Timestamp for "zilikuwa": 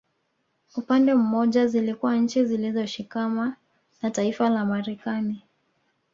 1.67-2.15